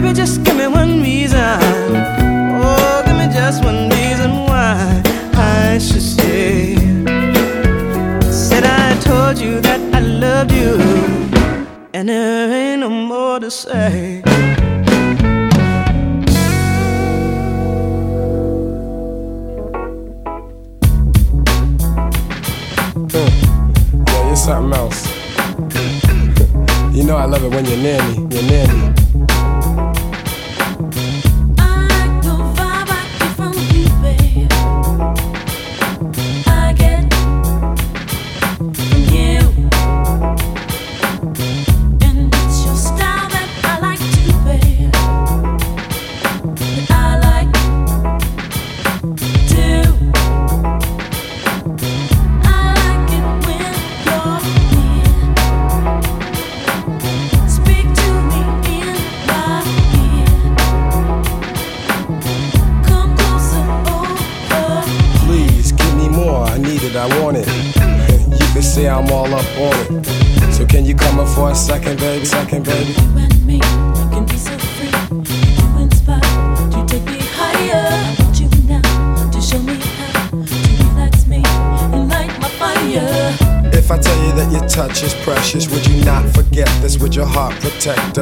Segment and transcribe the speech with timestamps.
[0.00, 1.40] Baby, just give me one reason.
[1.40, 5.02] Oh, give me just one reason why
[5.34, 6.76] I should stay.
[8.30, 10.76] Said I told you that I loved you,
[11.92, 14.22] and there ain't no more to say.
[24.36, 25.04] something else.
[26.94, 29.07] you know I love it when you're near me, you're near me.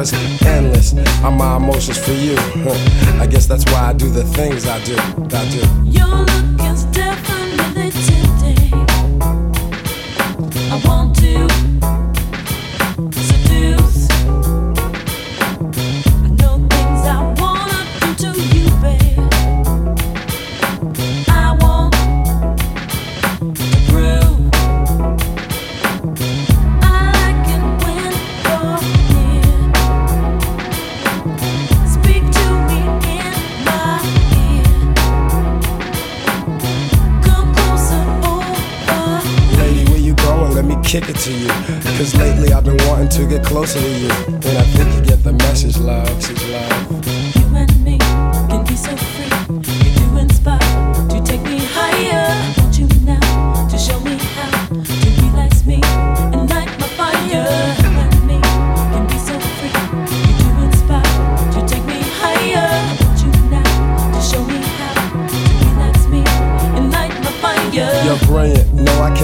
[0.05, 0.13] just
[0.45, 0.93] endless.
[1.23, 2.35] Are my emotions for you?
[3.19, 4.95] I guess that's why I do the things I do.
[4.95, 5.63] I do.
[5.89, 6.86] You're looking
[40.99, 41.47] kick it to you.
[41.97, 44.09] Cause lately I've been wanting to get closer to you.
[44.09, 46.07] And I think you get the message, love.
[46.07, 47.16] Message, love.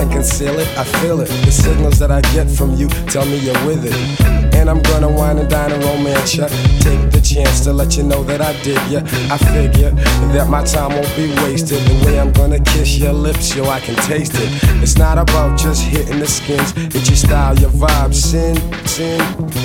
[0.04, 1.30] can't conceal it, I feel it.
[1.46, 4.56] The signals that I get from you tell me you're with it.
[4.56, 6.48] And I'm gonna wine and dine and romance ya.
[6.80, 9.00] Take the chance to let you know that I did ya.
[9.32, 9.92] I figure
[10.34, 11.80] that my time won't be wasted.
[11.82, 14.50] The way I'm gonna kiss your lips, yo, I can taste it.
[14.82, 18.56] It's not about just hitting the skins, it's your style, your vibe, sin,
[18.86, 19.63] sin.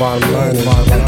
[0.00, 0.99] bottom line is.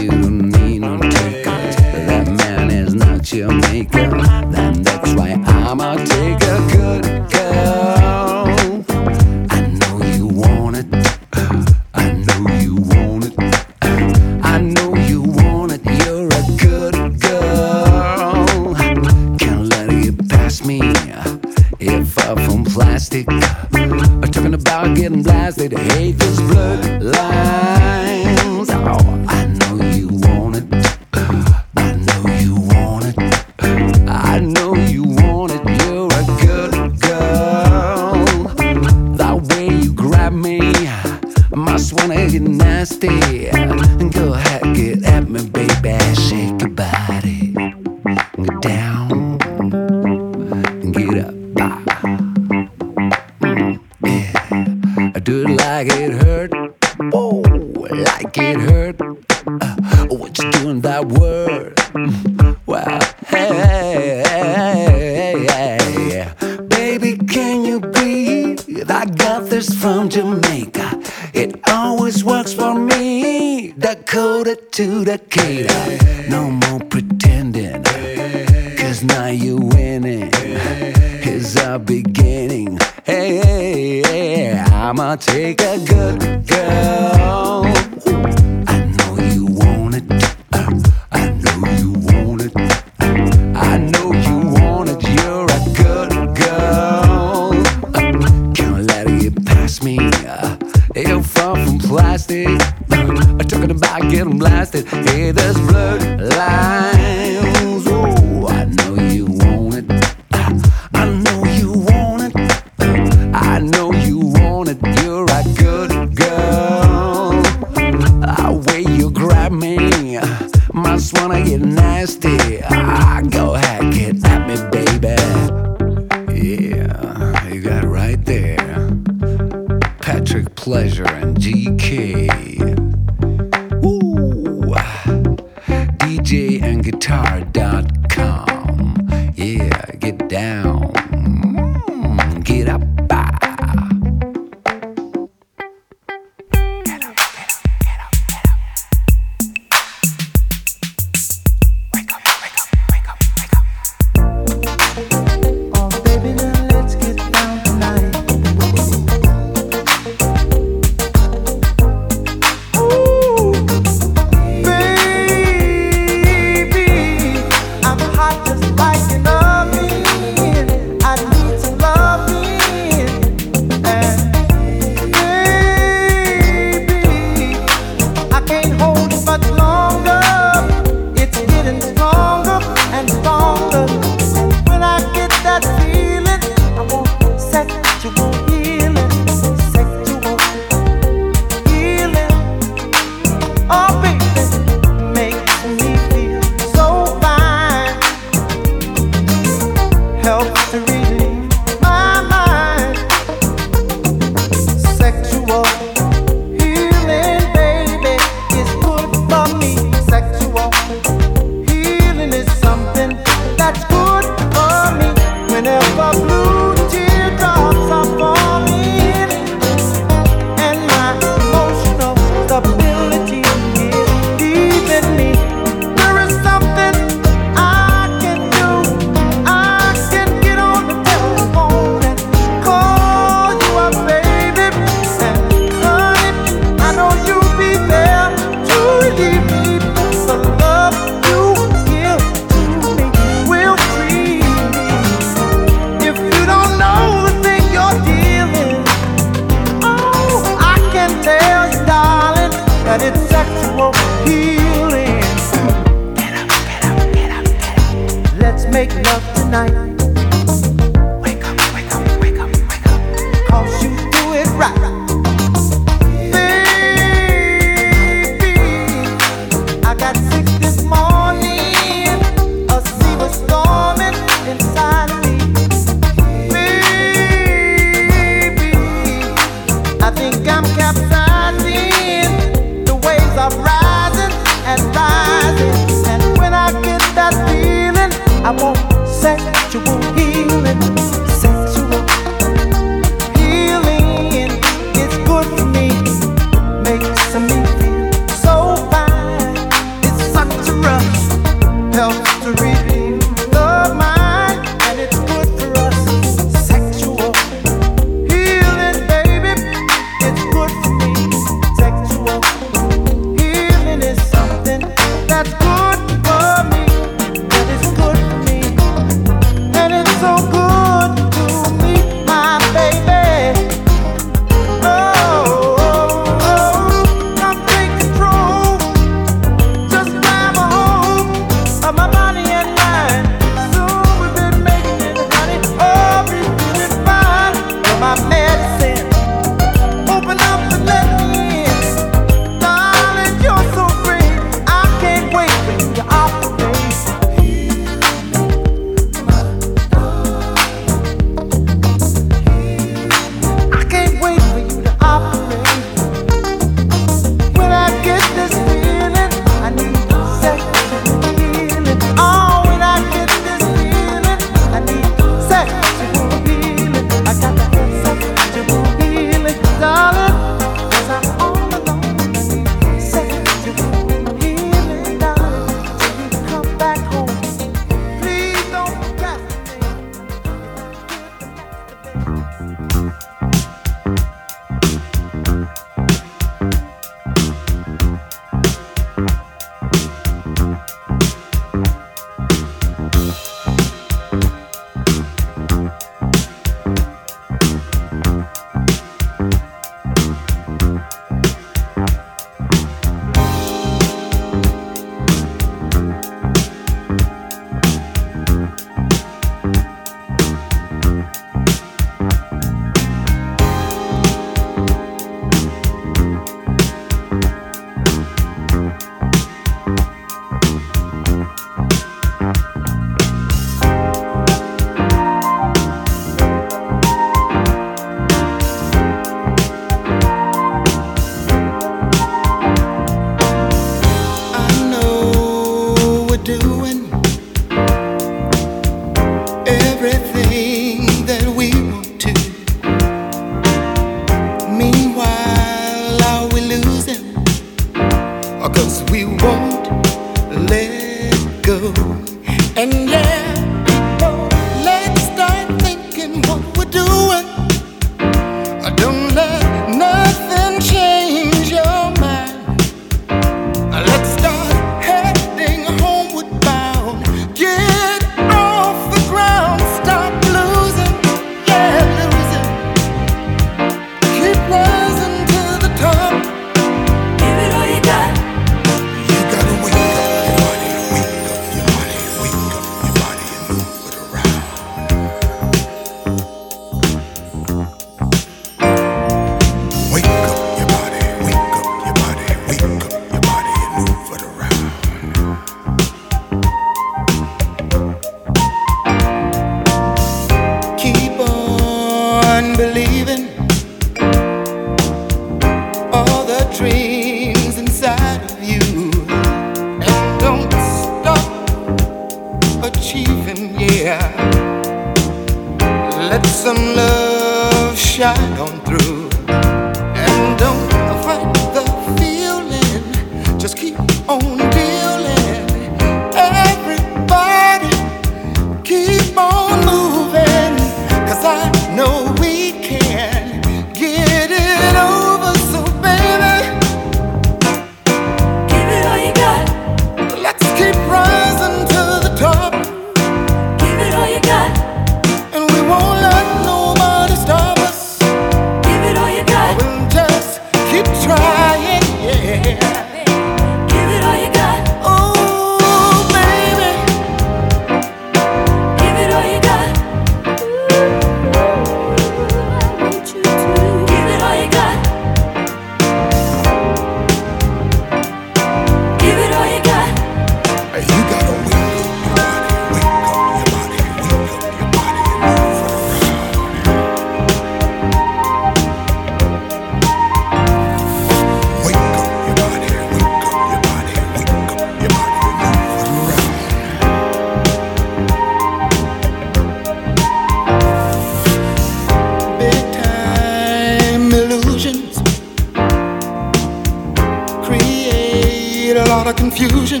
[598.84, 600.00] create a lot of confusion,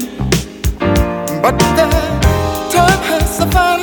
[1.40, 1.86] but the
[2.70, 3.73] time has survived.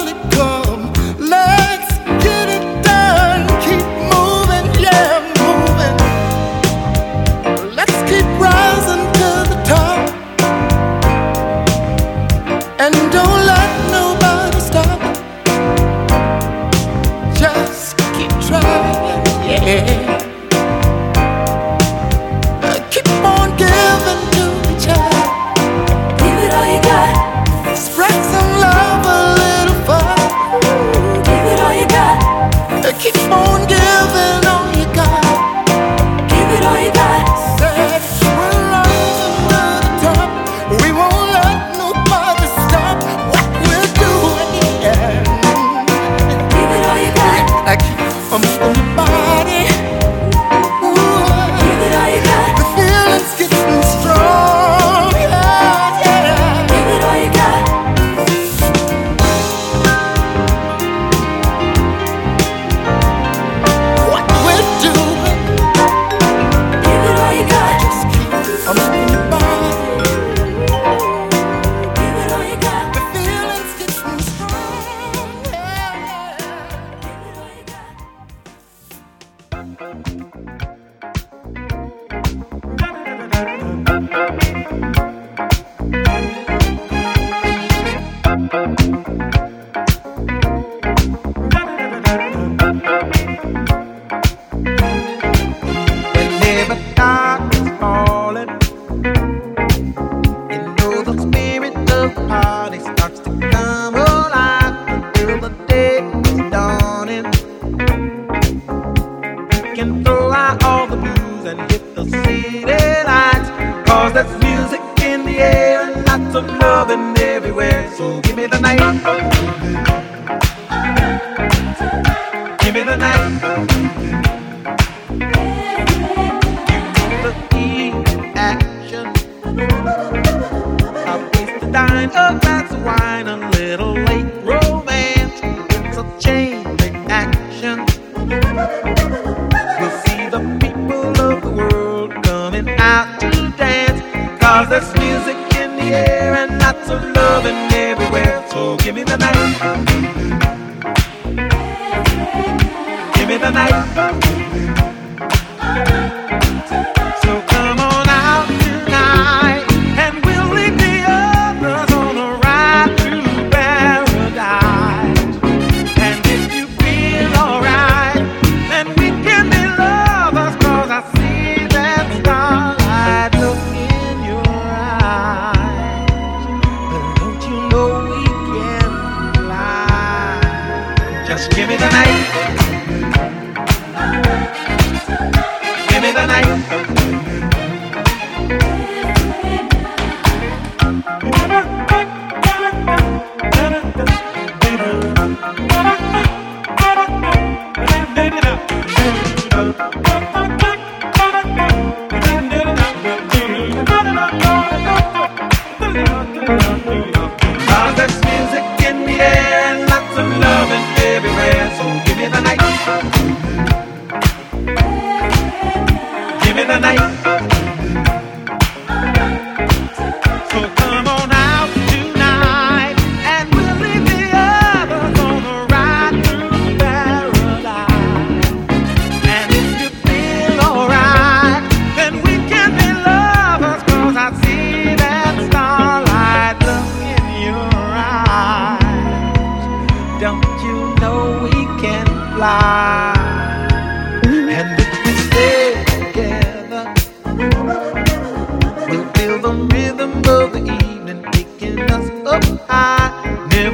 [114.11, 117.89] Cause there's music in the air and lots of loving everywhere.
[117.95, 119.90] So give me the night.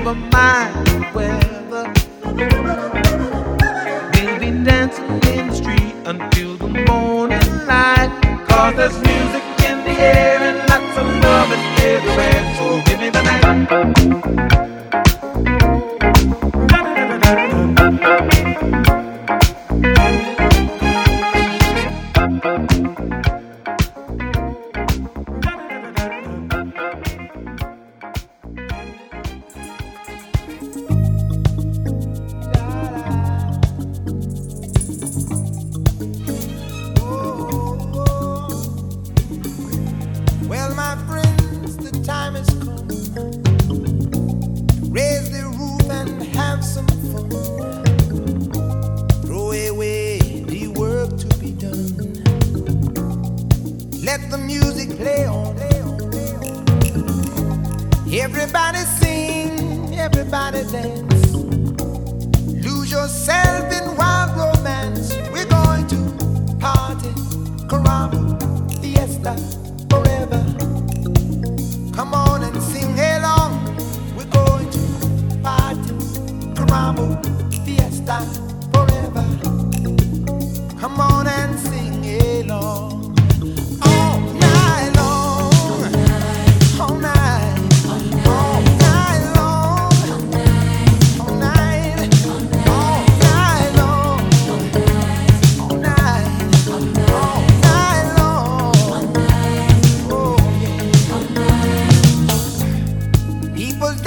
[0.07, 0.76] of mine.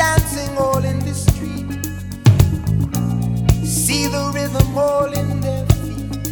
[0.01, 1.69] dancing all in the street.
[3.67, 6.25] See the rhythm all in their feet.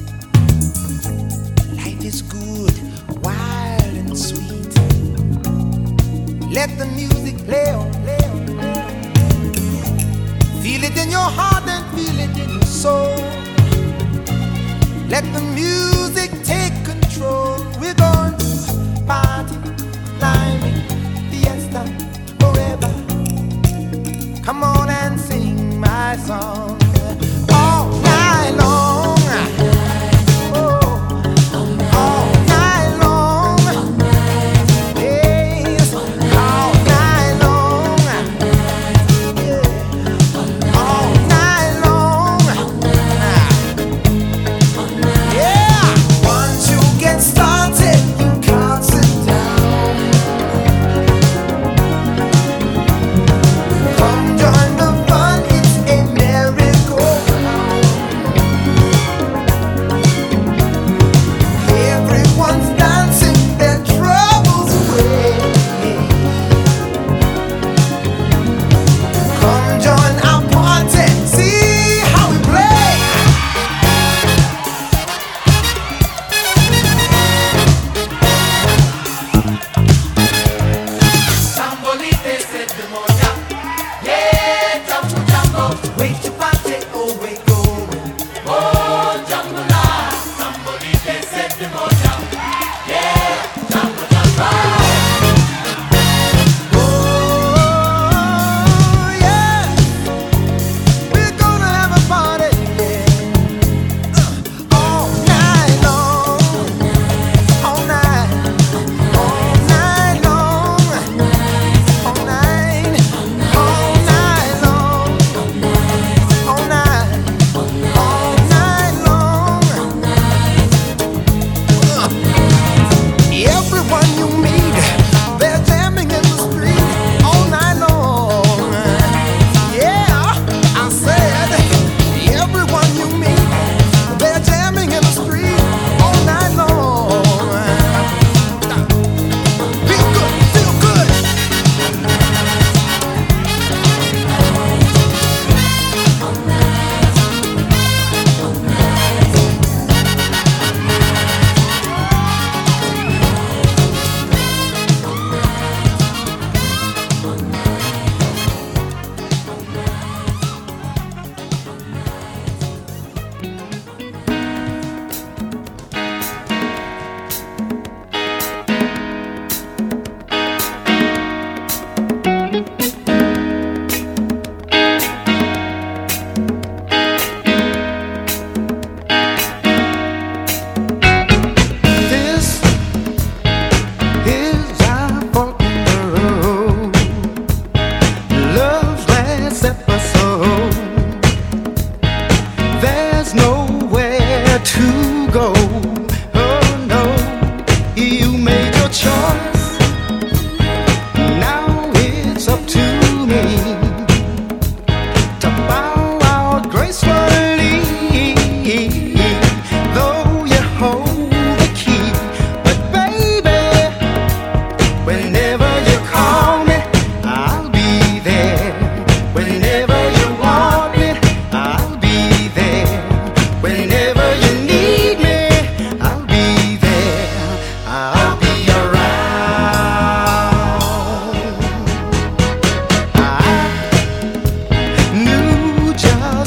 [1.77, 2.77] Life is good,
[3.23, 4.73] wild and sweet.
[6.59, 10.63] Let the music play on, play on, play on.
[10.63, 13.17] Feel it in your heart and feel it in your soul.
[15.15, 16.58] Let the music take
[26.29, 26.78] song.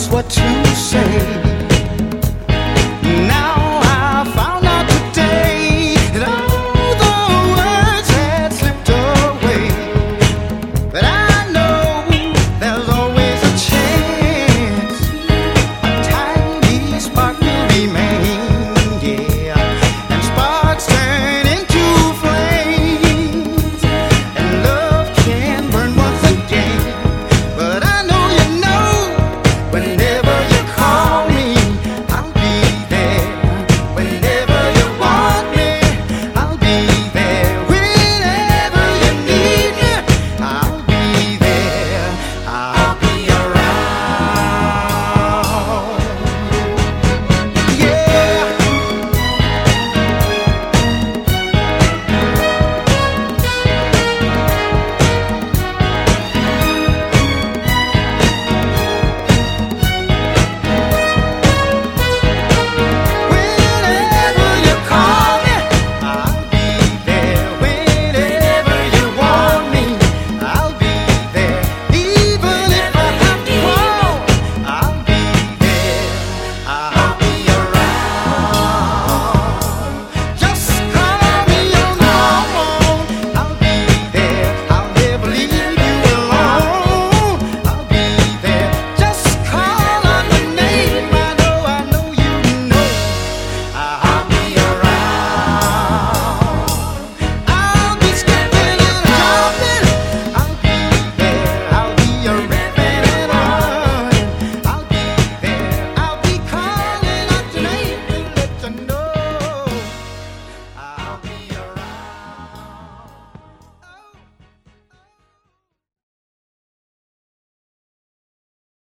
[0.09, 1.50] what to say.